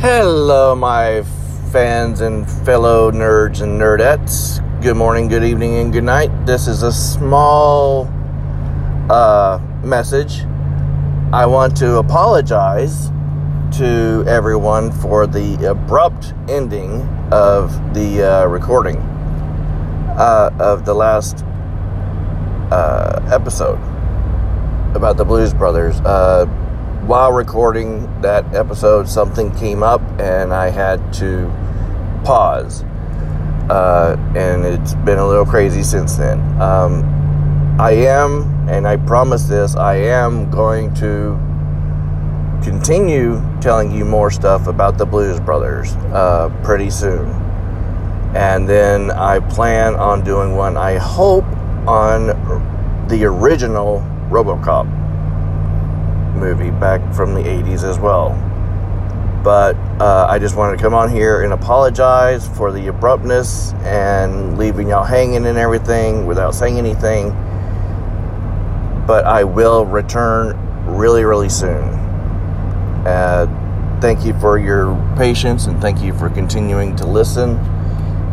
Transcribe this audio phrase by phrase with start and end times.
[0.00, 1.22] Hello, my
[1.72, 4.58] fans and fellow nerds and nerdettes.
[4.80, 6.30] Good morning, good evening, and good night.
[6.46, 8.06] This is a small
[9.10, 10.40] uh, message.
[11.34, 13.10] I want to apologize
[13.76, 18.96] to everyone for the abrupt ending of the uh, recording
[20.16, 21.44] uh, of the last
[22.72, 23.78] uh, episode
[24.96, 26.00] about the Blues Brothers.
[27.06, 31.48] While recording that episode, something came up and I had to
[32.24, 32.82] pause.
[33.68, 36.38] Uh, and it's been a little crazy since then.
[36.60, 37.02] Um,
[37.80, 41.38] I am, and I promise this, I am going to
[42.62, 47.28] continue telling you more stuff about the Blues Brothers uh, pretty soon.
[48.36, 51.44] And then I plan on doing one, I hope,
[51.88, 52.26] on
[53.08, 54.99] the original Robocop
[56.40, 58.30] movie back from the 80s as well.
[59.44, 64.58] But uh, I just wanted to come on here and apologize for the abruptness and
[64.58, 67.30] leaving y'all hanging and everything without saying anything.
[69.06, 71.84] But I will return really, really soon.
[73.06, 77.56] Uh, thank you for your patience and thank you for continuing to listen.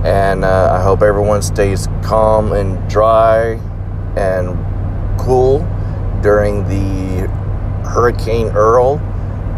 [0.03, 3.59] And uh, I hope everyone stays calm and dry
[4.17, 4.57] and
[5.19, 5.59] cool
[6.21, 7.29] during the
[7.87, 8.99] Hurricane Earl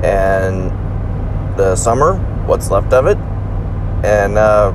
[0.03, 0.69] and
[1.58, 3.17] the summer, what's left of it.
[4.05, 4.72] And uh,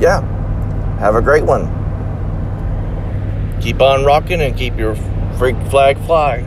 [0.00, 0.20] yeah,
[0.98, 1.68] have a great one.
[3.60, 4.94] Keep on rocking and keep your
[5.36, 6.44] freak flag fly.